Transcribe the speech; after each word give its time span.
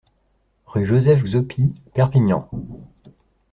Rue 0.65 0.83
Joseph 0.83 1.23
Xaupi, 1.27 1.75
Perpignan 1.93 2.49